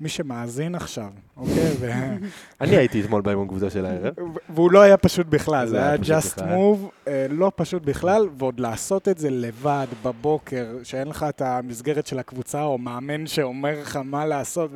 מי 0.00 0.08
שמאזין 0.08 0.74
עכשיו, 0.74 1.10
אוקיי? 1.36 1.72
ו... 1.80 1.90
אני 2.60 2.76
הייתי 2.76 3.00
אתמול 3.00 3.22
באימון 3.22 3.48
קבוצה 3.48 3.70
של 3.70 3.86
הערב. 3.86 4.14
והוא 4.48 4.72
לא 4.72 4.80
היה 4.80 4.96
פשוט 4.96 5.26
בכלל, 5.26 5.66
זה 5.66 5.72
זה 5.72 5.88
היה 5.88 5.96
just 5.96 6.38
move, 6.38 7.08
אה, 7.08 7.26
לא 7.30 7.52
פשוט 7.56 7.82
בכלל, 7.82 8.28
ועוד 8.38 8.60
לעשות 8.60 9.08
את 9.08 9.18
זה 9.18 9.30
לבד, 9.30 9.86
בבוקר, 10.04 10.66
שאין 10.82 11.08
לך 11.08 11.26
את 11.28 11.42
המסגרת 11.42 12.06
של 12.06 12.18
הקבוצה, 12.18 12.62
או 12.62 12.78
מאמן 12.78 13.26
שאומר 13.26 13.80
לך 13.80 13.96
מה 14.04 14.26
לעשות, 14.26 14.70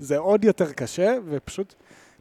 וזה 0.00 0.18
עוד 0.18 0.44
יותר 0.44 0.72
קשה, 0.72 1.16
ופשוט 1.28 1.74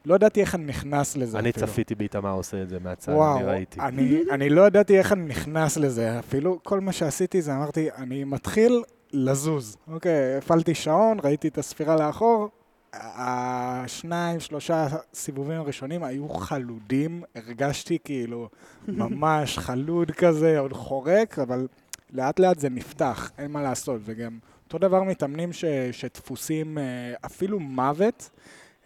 לא 0.06 0.16
ידעתי 0.16 0.42
איך 0.42 0.56
אני 0.56 0.66
נכנס 0.66 1.18
לזה 1.18 1.40
אני 1.40 1.50
אפילו. 1.50 1.68
צפיתי 1.68 1.96
באיתמר 1.96 2.32
עושה 2.32 2.62
את 2.62 2.70
זה 2.70 2.78
מהצד, 2.84 3.12
וואו, 3.12 3.38
אני 3.38 3.46
ראיתי. 3.46 3.80
אני, 3.80 4.22
אני 4.32 4.50
לא 4.50 4.68
ידעתי 4.68 4.98
איך 4.98 5.12
אני 5.12 5.26
נכנס 5.26 5.78
לזה, 5.78 6.20
אפילו 6.20 6.60
כל 6.64 6.80
מה 6.80 6.92
שעשיתי 6.92 7.42
זה 7.42 7.56
אמרתי, 7.56 7.88
אני 7.98 8.24
מתחיל 8.24 8.84
לזוז. 9.16 9.78
אוקיי, 9.88 10.38
הפעלתי 10.38 10.76
שעון, 10.76 11.18
ראיתי 11.24 11.48
את 11.48 11.58
הספירה 11.58 11.96
לאחור, 11.96 12.50
השניים, 12.94 14.40
שלושה 14.40 14.88
סיבובים 15.14 15.60
הראשונים 15.60 16.04
היו 16.04 16.30
חלודים, 16.30 17.24
הרגשתי 17.36 17.98
כאילו 18.04 18.50
ממש 18.88 19.58
חלוד 19.58 20.12
כזה, 20.12 20.60
עוד 20.60 20.74
חורק, 20.74 21.40
אבל 21.40 21.68
לאט 22.14 22.40
לאט 22.40 22.60
זה 22.60 22.70
נפתח, 22.70 23.32
אין 23.38 23.52
מה 23.52 23.62
לעשות, 23.62 24.02
וגם 24.06 24.40
אותו 24.66 24.78
דבר 24.78 25.04
מתאמנים 25.04 25.54
ש, 25.54 25.66
שדפוסים 25.92 26.78
אה, 26.78 26.84
אפילו 27.26 27.60
מוות, 27.60 28.30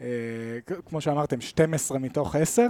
אה, 0.01 0.07
כמו 0.85 1.01
שאמרתם, 1.01 1.41
12 1.41 1.99
מתוך 1.99 2.35
10, 2.35 2.67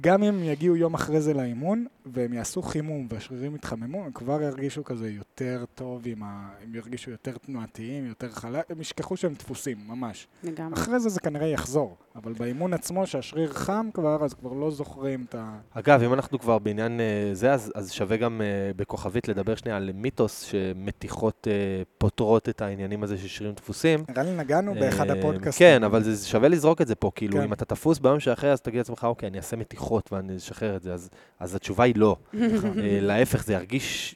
גם 0.00 0.22
אם 0.22 0.42
יגיעו 0.42 0.76
יום 0.76 0.94
אחרי 0.94 1.20
זה 1.20 1.34
לאימון, 1.34 1.86
והם 2.06 2.32
יעשו 2.32 2.62
חימום 2.62 3.06
והשרירים 3.10 3.54
יתחממו, 3.54 4.04
הם 4.04 4.12
כבר 4.12 4.42
ירגישו 4.42 4.84
כזה 4.84 5.10
יותר 5.10 5.64
טוב, 5.74 6.02
עם 6.06 6.22
ה... 6.22 6.50
הם 6.62 6.74
ירגישו 6.74 7.10
יותר 7.10 7.36
תנועתיים, 7.38 8.06
יותר 8.06 8.30
חלק, 8.30 8.70
הם 8.70 8.80
ישכחו 8.80 9.16
שהם 9.16 9.34
דפוסים, 9.34 9.78
ממש. 9.86 10.26
לגמרי. 10.44 10.74
אחרי 10.74 11.00
זה 11.00 11.08
זה 11.08 11.20
כנראה 11.20 11.46
יחזור, 11.46 11.96
אבל 12.22 12.32
באימון 12.32 12.72
עצמו, 12.74 13.06
שהשריר 13.06 13.52
חם 13.52 13.88
כבר, 13.94 14.24
אז 14.24 14.34
כבר 14.34 14.52
לא 14.52 14.70
זוכרים 14.70 15.24
את 15.28 15.34
ה... 15.34 15.58
אגב, 15.74 16.02
אם 16.02 16.12
אנחנו 16.14 16.38
כבר 16.38 16.58
בעניין 16.58 17.00
אה, 17.00 17.30
זה, 17.32 17.52
אז, 17.52 17.72
אז 17.74 17.92
שווה 17.92 18.16
גם 18.16 18.40
אה, 18.40 18.70
בכוכבית 18.76 19.28
לדבר 19.28 19.54
שנייה 19.54 19.76
על 19.76 19.90
מיתוס 19.94 20.42
שמתיחות 20.42 21.48
אה, 21.50 21.52
פותרות 21.98 22.48
את 22.48 22.62
העניינים 22.62 23.02
הזה 23.02 23.18
של 23.18 23.28
שרירים 23.28 23.54
דפוסים. 23.54 24.04
נראה 24.08 24.22
לי 24.22 24.36
נגענו 24.36 24.74
באחד 24.74 25.10
הפודקאסטים. 25.10 25.66
כן, 25.66 25.84
אבל 25.84 26.02
זה 26.02 26.26
שווה 26.26 26.48
לזרוק 26.48 26.80
את 26.82 26.86
זה 26.86 26.94
פה. 26.94 27.10
כאילו, 27.14 27.36
כן. 27.36 27.42
אם 27.42 27.52
אתה 27.52 27.64
תפוס 27.64 27.98
ביום 27.98 28.20
שאחרי, 28.20 28.52
אז 28.52 28.60
תגיד 28.60 28.78
לעצמך, 28.78 29.04
אוקיי, 29.04 29.28
אני 29.28 29.38
אעשה 29.38 29.56
מתיחות 29.56 30.12
ואני 30.12 30.36
אשחרר 30.36 30.76
את 30.76 30.82
זה. 30.82 30.94
אז, 30.94 31.10
אז 31.40 31.54
התשובה 31.54 31.84
היא 31.84 31.94
לא. 31.96 32.16
להפך, 33.08 33.44
זה 33.44 33.52
ירגיש 33.52 34.14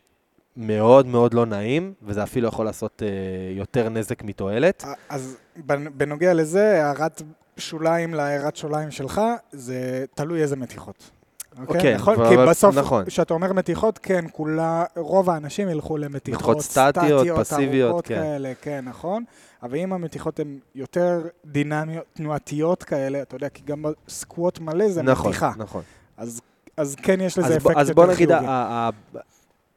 מאוד 0.56 1.06
מאוד 1.06 1.34
לא 1.34 1.46
נעים, 1.46 1.94
וזה 2.02 2.22
אפילו 2.22 2.48
יכול 2.48 2.64
לעשות 2.64 3.02
אה, 3.02 3.08
יותר 3.56 3.88
נזק 3.88 4.22
מתועלת. 4.22 4.84
אז 5.08 5.36
בנ- 5.56 5.90
בנוגע 5.96 6.34
לזה, 6.34 6.84
הערת 6.86 7.22
שוליים 7.56 8.14
להערת 8.14 8.56
שוליים 8.56 8.90
שלך, 8.90 9.20
זה 9.52 10.04
תלוי 10.14 10.42
איזה 10.42 10.56
מתיחות. 10.56 11.10
אוקיי, 11.66 11.94
נכון? 11.94 12.14
אבל- 12.14 12.28
כי 12.28 12.34
אבל- 12.34 12.48
בסוף, 12.48 12.76
נכון. 12.76 13.04
כשאתה 13.04 13.34
אומר 13.34 13.52
מתיחות, 13.52 13.98
כן, 14.02 14.24
כולה, 14.32 14.84
רוב 14.96 15.30
האנשים 15.30 15.68
ילכו 15.68 15.96
למתיחות 15.96 16.56
מתיחות 16.56 16.60
סטטיות, 16.60 17.26
פסיביות, 17.38 17.88
ארוכות 17.88 18.06
כן. 18.06 18.14
כאלה, 18.14 18.52
כן, 18.62 18.84
נכון. 18.84 19.24
אבל 19.62 19.76
אם 19.76 19.92
המתיחות 19.92 20.40
הן 20.40 20.58
יותר 20.74 21.20
דינמיות, 21.46 22.04
תנועתיות 22.12 22.82
כאלה, 22.82 23.22
אתה 23.22 23.36
יודע, 23.36 23.48
כי 23.48 23.62
גם 23.66 23.84
בסקווט 24.06 24.58
מלא 24.58 24.88
זה 24.88 25.02
נכון, 25.02 25.30
מתיחה. 25.30 25.52
נכון. 25.56 25.82
אז, 26.16 26.40
אז 26.76 26.96
כן 27.02 27.20
יש 27.20 27.38
לזה 27.38 27.46
אז, 27.48 27.52
אפקט 27.56 27.62
בוא, 27.64 27.70
יותר 27.72 27.80
אז 27.80 27.90
בוא 27.90 28.06
נגיד, 28.06 28.28
חיובי. 28.28 28.46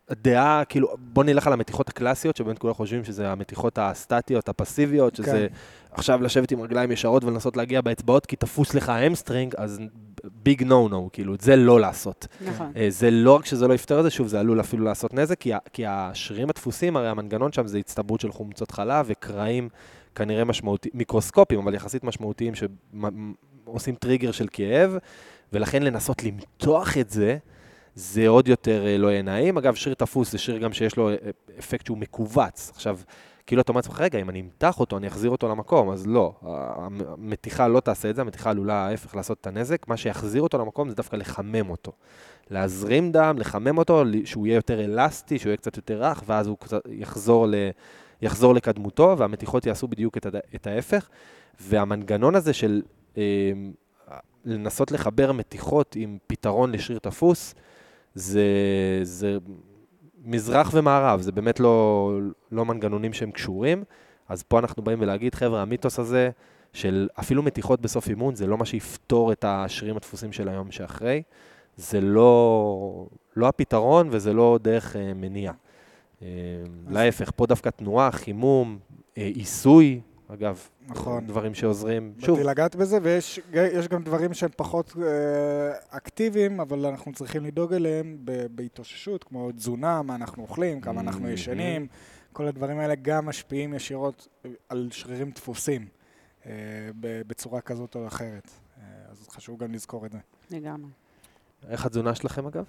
הדעה, 0.10 0.64
כאילו, 0.70 0.88
בוא 0.98 1.24
נלך 1.24 1.48
על 1.48 1.54
המתיחות 1.54 1.90
הקלאסיות, 1.90 2.36
שבאמת 2.36 2.58
כולם 2.58 2.74
חושבים 2.74 3.04
שזה 3.04 3.32
המתיחות 3.32 3.78
הסטטיות, 3.78 4.50
הפסיביות, 4.50 5.16
שזה 5.16 5.48
כן. 5.52 5.56
עכשיו 5.92 6.22
לשבת 6.22 6.52
עם 6.52 6.62
רגליים 6.62 6.92
ישרות 6.92 7.24
ולנסות 7.24 7.58
להגיע 7.58 7.82
באצבעות, 7.82 8.26
כי 8.26 8.36
תפוס 8.36 8.74
לך 8.74 8.90
ה 8.90 8.96
hamstring, 8.96 9.56
אז 9.58 9.80
big 10.44 10.64
no 10.64 10.90
no, 10.90 11.10
כאילו, 11.14 11.36
את 11.36 11.42
זה 11.42 11.56
לא 11.56 11.80
לעשות. 11.80 12.28
נכון. 12.46 12.72
אה, 12.76 12.88
זה 12.90 13.12
לא 13.12 13.36
רק 13.36 13.46
שזה 13.46 13.68
לא 13.68 13.74
יפתר 13.74 14.00
את 14.00 14.04
זה, 14.04 14.10
שוב, 14.10 14.28
זה 14.28 14.40
עלול 14.40 14.60
אפילו 14.60 14.84
לעשות 14.84 15.14
נזק, 15.14 15.40
כי, 15.40 15.52
כי 15.74 15.86
השרירים 15.86 16.50
התפוסים, 16.50 16.98
הרי 16.98 17.10
המנגנון 17.10 17.52
שם 17.52 17.68
זה 17.68 17.78
הצטברות 17.78 18.22
של 18.22 18.32
חומצות 18.32 18.72
חלב 18.72 19.06
וקרעים 19.10 19.70
כנראה 20.16 20.46
משמעותיים, 20.46 20.94
מיקרוסקופיים, 20.98 21.60
אבל 21.60 21.74
יחסית 21.74 22.04
משמעותיים, 22.04 22.54
שעושים 22.56 23.96
טריגר 23.96 24.32
של 24.32 24.48
כאב, 24.52 24.98
ולכן 25.54 25.84
לנסות 25.84 26.24
למתוח 26.24 26.98
את 26.98 27.10
זה, 27.10 27.38
זה 27.96 28.28
עוד 28.28 28.48
יותר 28.48 28.86
אה, 28.86 28.98
לא 28.98 29.08
יהיה 29.08 29.22
נעים. 29.22 29.58
אגב, 29.58 29.76
שריר 29.76 29.96
תפוס 29.96 30.32
זה 30.32 30.38
שריר 30.38 30.58
גם 30.62 30.74
שיש 30.74 30.98
לו 30.98 31.10
אה, 31.10 31.16
אפקט 31.60 31.86
שהוא 31.86 31.98
מכווץ. 31.98 32.72
עכשיו, 32.76 33.00
כאילו 33.48 33.62
אתה 33.62 33.72
אומר 33.72 33.80
לעצמך, 33.80 34.00
רגע, 34.02 34.22
אם 34.22 34.30
אני 34.30 34.42
אמתח 34.42 34.80
אותו, 34.80 34.98
אני 34.98 35.08
אחזיר 35.08 35.30
אותו 35.32 35.50
למקום, 35.50 35.90
אז 35.90 36.08
לא. 36.08 36.34
המ- 36.42 37.02
המתיחה 37.08 37.68
לא 37.68 37.80
תעשה 37.80 38.10
את 38.10 38.16
זה, 38.16 38.22
המתיחה 38.22 38.50
עלולה 38.50 38.74
ההפך 38.88 39.16
לעשות 39.16 39.38
את 39.42 39.48
הנזק. 39.48 39.88
מה 39.88 39.98
שיחזיר 39.98 40.42
אותו 40.42 40.58
למקום 40.58 40.90
זה 40.90 40.96
דווקא 40.96 41.16
לחמם 41.16 41.70
אותו. 41.70 41.92
להזרים 42.50 43.12
דם, 43.12 43.36
לחמם 43.40 43.78
אותו, 43.78 44.04
שהוא 44.26 44.48
יהיה 44.48 44.56
יותר 44.56 44.84
אלסטי, 44.86 45.40
שהוא 45.40 45.50
יהיה 45.50 45.58
קצת 45.58 45.78
יותר 45.78 46.04
רך, 46.04 46.24
ואז 46.26 46.48
הוא 46.48 46.58
יחזור, 46.90 47.48
ל, 47.48 47.56
יחזור 48.22 48.56
לקדמותו, 48.56 49.16
והמתיחות 49.18 49.66
יעשו 49.66 49.88
בדיוק 49.88 50.18
את, 50.18 50.26
הד- 50.26 50.36
את 50.56 50.68
ההפך. 50.68 51.10
והמנגנון 51.60 52.36
הזה 52.36 52.54
של 52.54 52.82
אה, 53.18 53.24
לנסות 54.46 54.92
לחבר 54.92 55.32
מתיחות 55.32 55.96
עם 56.00 56.18
פתרון 56.28 56.72
לשריר 56.72 57.00
תפוס, 57.00 57.56
זה, 58.16 58.50
זה 59.04 59.38
מזרח 60.24 60.72
ומערב, 60.74 61.22
זה 61.22 61.32
באמת 61.32 61.60
לא, 61.60 62.12
לא 62.52 62.66
מנגנונים 62.66 63.14
שהם 63.14 63.32
קשורים. 63.32 63.84
אז 64.30 64.44
פה 64.44 64.60
אנחנו 64.60 64.84
באים 64.84 65.02
ולהגיד, 65.02 65.36
חבר'ה, 65.36 65.62
המיתוס 65.62 66.00
הזה 66.00 66.30
של 66.74 67.08
אפילו 67.20 67.44
מתיחות 67.44 67.82
בסוף 67.82 68.10
אימון, 68.10 68.36
זה 68.36 68.48
לא 68.48 68.58
מה 68.58 68.66
שיפתור 68.66 69.32
את 69.32 69.46
השרירים 69.48 69.98
הדפוסים 69.98 70.32
של 70.32 70.50
היום 70.50 70.72
שאחרי. 70.72 71.24
זה 71.78 72.02
לא, 72.02 73.08
לא 73.36 73.48
הפתרון 73.48 74.08
וזה 74.12 74.34
לא 74.34 74.60
דרך 74.62 74.96
אה, 74.96 75.14
מניעה. 75.14 75.54
אה, 76.22 76.28
להפך, 76.90 77.32
פה 77.36 77.46
דווקא 77.46 77.70
תנועה, 77.70 78.12
חימום, 78.12 78.80
אה, 79.18 79.26
עיסוי, 79.26 80.02
אגב, 80.28 80.68
נכון. 80.88 81.28
דברים 81.28 81.54
שעוזרים. 81.54 82.14
שוב, 82.20 82.38
באתי 82.38 82.50
לגעת 82.50 82.76
בזה, 82.76 82.98
ויש 83.02 83.40
יש 83.54 83.88
גם 83.88 84.04
דברים 84.04 84.34
שהם 84.34 84.50
פחות 84.58 84.96
אה, 84.98 85.98
אקטיביים, 85.98 86.60
אבל 86.60 86.86
אנחנו 86.86 87.14
צריכים 87.14 87.46
לדאוג 87.46 87.74
אליהם 87.74 88.18
ב- 88.24 88.46
בהתאוששות, 88.56 89.24
כמו 89.24 89.52
תזונה, 89.52 90.02
מה 90.02 90.16
אנחנו 90.16 90.44
אוכלים, 90.44 90.82
כמה 90.82 91.02
אנחנו. 91.02 91.30
ישנים. 91.30 91.88
כל 92.34 92.48
הדברים 92.48 92.80
האלה 92.80 92.96
גם 92.96 93.26
משפיעים 93.26 93.74
ישירות 93.74 94.28
אה, 94.46 94.50
על 94.70 94.90
שרירים 94.92 95.32
דפוסים 95.32 95.88
אה, 96.46 96.52
בצורה 97.28 97.62
כזאת 97.62 97.96
או 97.96 98.08
אחרת. 98.08 98.52
אה, 98.78 98.84
אז 99.12 99.28
חשוב 99.30 99.60
גם 99.60 99.72
לזכור 99.72 100.06
את 100.06 100.12
זה. 100.12 100.18
לגמרי. 100.52 100.92
איך 101.68 101.86
התזונה 101.86 102.16
שלכם 102.16 102.48
אגב? 102.48 102.66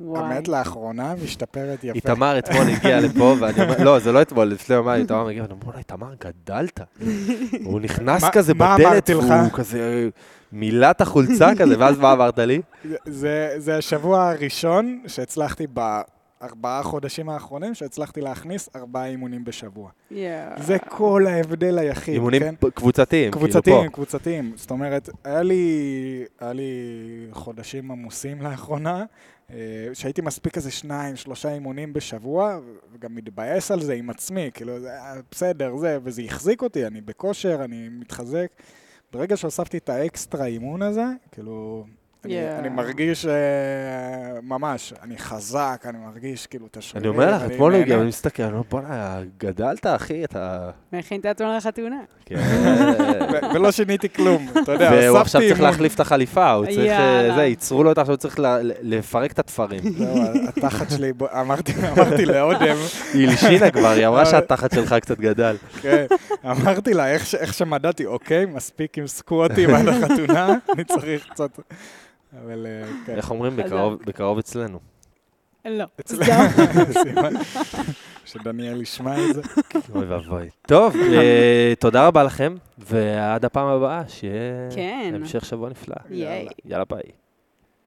וואי. 0.00 0.22
האמת, 0.22 0.48
לאחרונה 0.48 1.14
משתפרת 1.24 1.84
יפה. 1.84 1.94
איתמר 1.94 2.38
אתמול 2.38 2.62
הגיע 2.68 3.00
לפה, 3.06 3.36
ואני 3.40 3.62
אומר, 3.62 3.84
לא, 3.84 3.98
זה 3.98 4.12
לא 4.12 4.22
אתמול, 4.22 4.44
לפני 4.46 4.76
יומיים, 4.76 5.02
איתמר 5.02 5.26
מגיע, 5.26 5.42
ואני 5.42 5.52
אומר, 5.52 5.64
וואלה, 5.64 5.78
איתמר, 5.78 6.14
גדלת. 6.20 6.80
הוא 7.64 7.80
נכנס 7.80 8.24
כזה 8.32 8.54
בדלת? 8.54 9.10
והוא 9.10 9.50
כזה 9.52 10.08
מילא 10.52 10.90
את 10.90 11.00
החולצה 11.00 11.50
כזה, 11.58 11.74
ואז 11.78 11.98
מה 11.98 12.12
אמרת 12.12 12.38
לי? 12.38 12.60
זה, 13.06 13.54
זה 13.58 13.76
השבוע 13.76 14.30
הראשון 14.30 15.02
שהצלחתי 15.06 15.66
ב... 15.74 16.00
הארבעה 16.40 16.82
חודשים 16.82 17.28
האחרונים 17.28 17.74
שהצלחתי 17.74 18.20
להכניס 18.20 18.68
ארבעה 18.76 19.06
אימונים 19.06 19.44
בשבוע. 19.44 19.90
יואו. 20.10 20.28
זה 20.62 20.76
כל 20.88 21.26
ההבדל 21.28 21.78
היחיד, 21.78 22.14
אימונים 22.14 22.42
כן? 22.42 22.54
פ- 22.60 22.70
קבוצתיים, 22.74 23.32
כאילו 23.32 23.46
קבוצתיים, 23.46 23.86
פה. 23.90 23.94
קבוצתיים. 23.94 24.52
זאת 24.56 24.70
אומרת, 24.70 25.08
היה 25.24 25.42
לי, 25.42 25.64
היה 26.40 26.52
לי 26.52 26.70
חודשים 27.32 27.90
עמוסים 27.90 28.42
לאחרונה, 28.42 29.04
אה, 29.50 29.56
שהייתי 29.94 30.22
מספיק 30.22 30.56
איזה 30.56 30.70
שניים, 30.70 31.16
שלושה 31.16 31.52
אימונים 31.54 31.92
בשבוע, 31.92 32.58
וגם 32.92 33.14
מתבאס 33.14 33.70
על 33.70 33.80
זה 33.80 33.94
עם 33.94 34.10
עצמי, 34.10 34.50
כאילו, 34.54 34.80
זה 34.80 34.88
היה 34.90 35.14
בסדר, 35.30 35.76
זה, 35.76 35.98
וזה 36.02 36.22
החזיק 36.22 36.62
אותי, 36.62 36.86
אני 36.86 37.00
בכושר, 37.00 37.60
אני 37.64 37.88
מתחזק. 37.88 38.46
ברגע 39.12 39.36
שהוספתי 39.36 39.76
את 39.78 39.88
האקסטרה 39.88 40.46
אימון 40.46 40.82
הזה, 40.82 41.04
כאילו, 41.32 41.84
אני, 42.24 42.34
Yeah. 42.34 42.58
אני 42.58 42.68
מרגיש 42.68 43.26
אה, 43.26 43.32
ממש, 44.42 44.92
אני 45.02 45.18
חזק, 45.18 45.84
אני 45.88 45.98
מרגיש 45.98 46.46
כאילו 46.46 46.66
את 46.66 46.76
אני 46.76 46.78
השרירים. 46.78 47.10
אומר 47.12 47.34
לך, 47.34 47.42
אני 47.42 47.54
אתמול 47.54 47.74
הוא. 47.74 47.80
הגיע, 47.82 47.96
אני 47.96 48.08
מסתכל, 48.08 48.42
אני 48.42 48.52
אומר, 48.52 48.62
בואנה, 48.70 49.20
גדלת, 49.38 49.86
אחי, 49.86 50.24
אתה... 50.24 50.70
מכין 50.92 51.20
את 51.20 51.26
עצמו 51.26 51.46
לחתונה. 51.56 52.00
כן. 52.24 52.36
ולא 53.54 53.72
שיניתי 53.72 54.08
כלום, 54.08 54.48
אתה 54.62 54.72
יודע, 54.72 54.90
והוא 54.92 55.18
הוספתי 55.18 55.20
עכשיו 55.20 55.40
צריך. 55.40 55.60
להחליף 55.60 55.94
את 55.94 56.00
החליפה, 56.00 56.50
הוא 56.50 56.66
צריך, 56.66 56.90
אה. 56.90 57.34
זה, 57.34 57.42
ייצרו 57.42 57.84
לו 57.84 57.90
אותה, 57.90 58.00
עכשיו 58.00 58.14
הוא 58.14 58.18
צריך 58.18 58.36
לפרק 58.82 59.32
את 59.32 59.38
התפרים. 59.38 59.80
זהו, 59.98 60.16
התחת 60.48 60.90
שלי, 60.90 61.12
אמרתי, 61.40 61.72
אמרתי 61.92 62.26
לאודם, 62.26 62.76
היא 63.14 63.28
הלשינה 63.28 63.70
כבר, 63.70 63.88
היא 63.88 64.06
אמרה 64.06 64.26
שהתחת 64.26 64.74
שלך 64.74 64.94
קצת 64.94 65.18
גדל. 65.20 65.56
כן, 65.82 66.06
אמרתי 66.44 66.94
לה, 66.94 67.10
איך 67.10 67.54
שמדדתי, 67.54 68.06
אוקיי, 68.06 68.46
מספיק 68.46 68.98
עם 68.98 69.06
סקווטים 69.06 69.70
עד 69.74 69.88
החתונה, 69.88 70.54
אני 70.74 70.84
צריך 70.84 71.26
קצת... 71.30 71.50
אבל 72.32 72.66
אה, 72.66 72.88
כן. 73.06 73.14
איך 73.16 73.30
אומרים? 73.30 73.56
בקרוב- 73.56 73.98
בקרוב 74.06 74.38
אצלנו. 74.38 74.78
לא. 75.64 75.84
אצל- 76.00 76.22
סימן 77.02 77.32
שדניאל 78.24 78.82
ישמע 78.82 79.14
את 79.30 79.34
זה. 79.34 79.42
אוי 79.94 80.06
ואבוי. 80.06 80.48
טוב, 80.62 80.96
אה, 80.96 81.72
תודה 81.78 82.06
רבה 82.06 82.22
לכם, 82.24 82.54
ועד 82.78 83.44
הפעם 83.44 83.66
הבאה, 83.68 84.02
שיהיה 84.08 84.68
כן. 84.74 85.12
המשך 85.14 85.44
שבוע 85.44 85.68
נפלא. 85.70 85.96
יאללה 86.64 86.84
ביי. 86.90 87.02